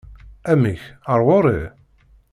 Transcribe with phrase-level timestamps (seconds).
[0.51, 0.81] Amek,
[1.11, 1.61] ar ɣuri?